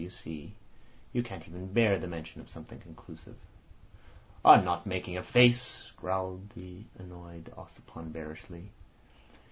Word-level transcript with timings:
You 0.01 0.09
see, 0.09 0.55
you 1.13 1.21
can't 1.21 1.47
even 1.47 1.67
bear 1.71 1.99
the 1.99 2.07
mention 2.07 2.41
of 2.41 2.49
something 2.49 2.79
conclusive." 2.79 3.35
"I 4.43 4.55
am 4.57 4.65
not 4.65 4.87
making 4.87 5.15
a 5.17 5.21
face," 5.21 5.91
growled 5.95 6.49
the 6.55 6.85
annoyed 6.97 7.53
Ossipon 7.55 8.11
bearishly. 8.11 8.71